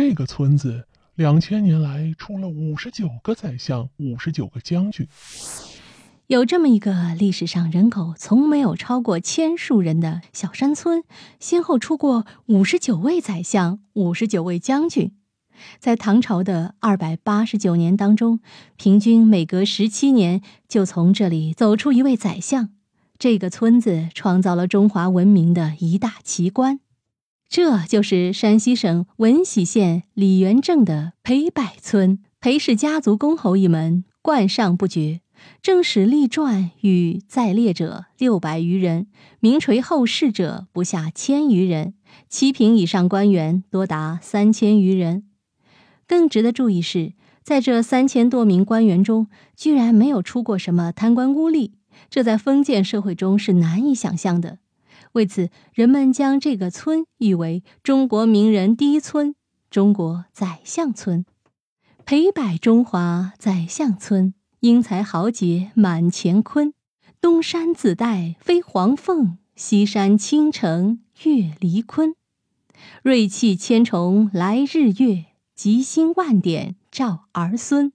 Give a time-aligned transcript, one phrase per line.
[0.00, 0.84] 这个村子
[1.16, 5.08] 两千年来出了五十九个宰相，五十九个将军。
[6.28, 11.02] 有这么一个历史上人口从没有超过千数人的小山村，
[11.40, 15.16] 先后出过五十九位宰相，五十九位将军。
[15.80, 18.38] 在唐朝的二百八十九年当中，
[18.76, 22.70] 平均每隔十七年就从这里走出一位宰相。
[23.18, 26.78] 这个村子创造了中华文明的一大奇观，
[27.48, 32.18] 这就是山西省闻喜县李元镇的裴柏村。
[32.40, 35.22] 裴氏家族公侯一门，冠上不绝。
[35.62, 39.06] 正史立传与在列者六百余人，
[39.40, 41.94] 名垂后世者不下千余人，
[42.28, 45.24] 七品以上官员多达三千余人。
[46.06, 51.72] 更值得注意是，在这三千多名官员中，居然没有出过什么贪官污吏，
[52.10, 54.58] 这在封建社会中是难以想象的。
[55.12, 59.34] 为此，人们将这个村誉为“中国名人第一村”——
[59.70, 61.24] 中国宰相村。
[62.04, 64.34] 裴柏中华宰相村。
[64.60, 66.74] 英才豪杰满乾坤，
[67.20, 72.16] 东山紫带飞黄凤，西山青城月离坤。
[73.04, 77.92] 瑞气千重来日月，吉星万点照儿孙。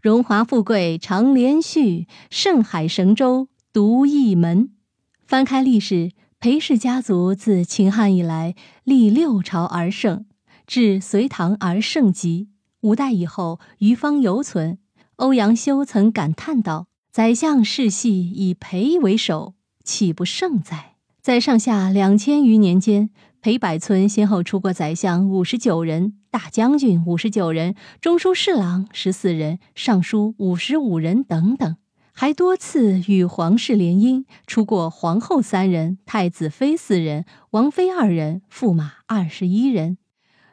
[0.00, 4.70] 荣华富贵常连续，盛海神州独一门。
[5.26, 10.24] 翻开历史，裴氏家族自秦汉以来历六朝而盛，
[10.66, 12.48] 至隋唐而盛极，
[12.80, 14.78] 五代以后余方犹存。
[15.16, 19.52] 欧阳修曾感叹道：“宰相世系以裴为首，
[19.84, 23.10] 岂不盛哉？”在上下两千余年间，
[23.42, 31.76] 裴柏村先后出过宰相五十九人，大将军五十九人，中书侍郎十四人，尚书五十五人等等，
[32.12, 39.96] 还多次与皇室联姻，出过皇后三人、太子妃四人、王妃二人、驸马二十一人。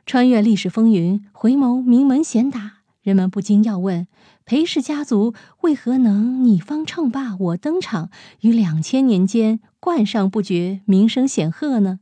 [0.06, 2.74] 穿越历史风云，回眸名门显达。
[3.02, 4.08] 人们不禁要问：
[4.46, 8.10] 裴氏家族为何能你方称霸，我登场，
[8.42, 12.00] 于两千年间冠上不绝，名声显赫呢？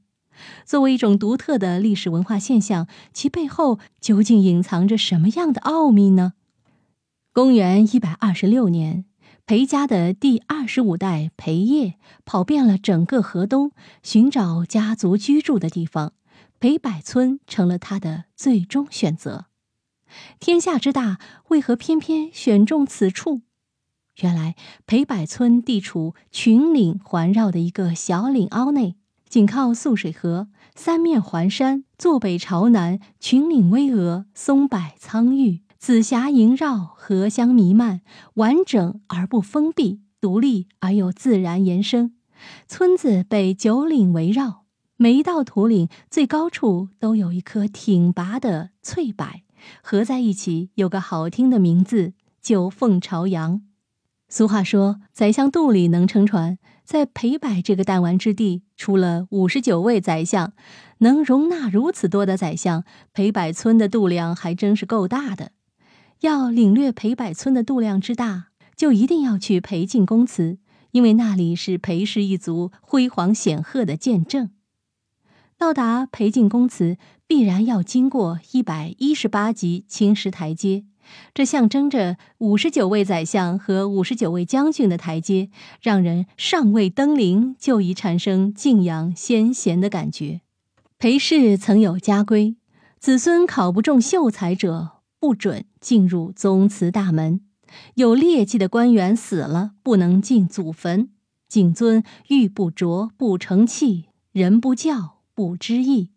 [0.65, 6.33] 作为一种独特的历史文化现象，其背后究竟隐藏着什么样的奥秘呢？
[7.31, 9.05] 公元一百二十六年，
[9.47, 16.13] 裴家的第二十五代裴业跑遍了整个河东，寻找家族居住的地方，
[16.59, 19.45] 裴柏村成了他的最终选择。
[20.39, 21.19] 天下之大，
[21.49, 23.41] 为何偏偏选中此处？
[24.21, 24.55] 原来
[24.87, 28.95] 裴柏村地处群岭环绕的一个小岭凹内，
[29.29, 38.01] 紧靠涑水河，三面环山，坐北朝南，群岭巍峨，松柏苍郁，紫霞萦绕，荷香弥漫，
[38.33, 42.15] 完整而不封闭，独立而又自然延伸。
[42.67, 44.63] 村子被九岭围绕，
[44.97, 49.27] 每一道土岭最高处都有一棵挺拔的翠柏。
[49.83, 53.61] 合在一起有个好听的名字——九凤朝阳。
[54.27, 60.53] 俗话说：“宰相肚里能撑船。”在裴柏这个弹丸之地，出了五十九位宰相，
[60.97, 65.51] 能容纳如此多的宰相，裴柏村的肚量还真是够大的。
[66.21, 70.57] 要领略裴柏村的度量之大，就一定要去裴进公祠，
[70.91, 74.49] 因为那里是裴氏一族辉煌显赫的见证。
[75.57, 80.83] 到达裴进公祠，必然要经过一百一十八级青石台阶，
[81.33, 85.49] 这象征着五十九位宰相和五十九位将军的台阶，
[85.81, 90.41] 让人尚未登临就已产生敬仰先贤的感觉。
[90.97, 92.57] 裴氏曾有家规：
[92.99, 94.94] 子孙考不中秀才者，
[95.25, 97.39] 不准进入宗祠大门；
[97.95, 101.07] 有劣迹的官员死了，不能进祖坟；
[101.47, 105.21] 谨遵玉不琢，不成器，人不教。
[105.33, 106.11] 不知义，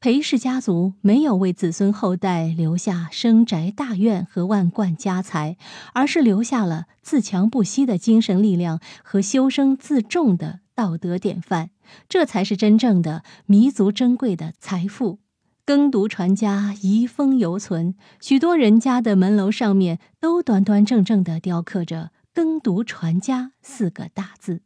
[0.00, 5.56] 裴氏家族没有为子孙后代留下深宅大院和万贯家财，
[5.92, 11.70] 而是留下了自强不息的精神力量和修身自重的道德典范。
[12.08, 15.20] 这才是真正的弥足珍贵的财富。
[15.66, 24.60] 耕读传家，遗风犹存，许多人家的门楼上面都端端正正地雕刻着“耕读传家”四个大字。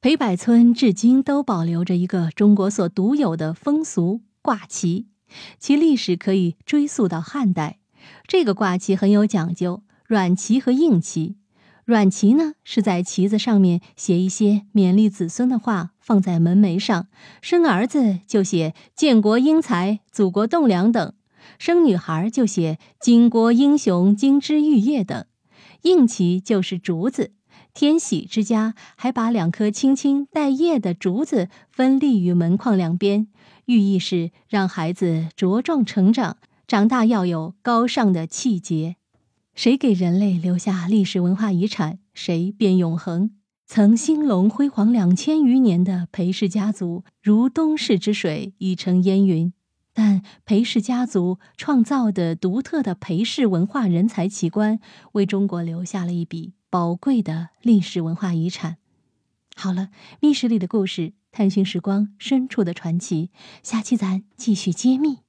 [0.00, 5.08] 裴柏村至今都保留着一个中国所独有的风俗——挂旗，
[5.58, 7.78] 其历史可以追溯到汉代。
[8.26, 11.36] 这个挂旗很有讲究，软旗和硬旗。
[11.84, 17.08] 软旗呢是在旗子上面写一些勉励子孙的话，放在门楣上；
[17.42, 21.12] 生儿子就写“建国英才，祖国栋梁”等；
[21.58, 25.26] 生女孩就写“巾帼英雄，金枝玉叶”等。
[25.82, 27.32] 硬旗就是竹子。
[27.74, 33.26] 天喜之家还把两棵青青带叶的竹子分立于门框两边，
[33.66, 38.96] 寓意是让孩子茁壮成长，长大要有高尚的气节。
[39.54, 43.30] 谁给人类留下历史文化遗产，谁便永恒。
[43.66, 49.52] 曾兴隆辉煌两千余年的裴氏家族，如东逝之水，已成烟云。
[49.92, 54.80] 但裴氏家族创造的独特的裴氏文化人才奇观，
[55.12, 58.78] 为中国留下了一笔宝贵的历史文化遗产。
[59.54, 59.90] 好了，
[60.20, 63.30] 密室里的故事，探寻时光深处的传奇，
[63.62, 65.23] 下期咱继续揭秘。